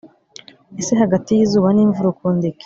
[0.79, 2.59] ese hagati yizuba nimvura ukunda iki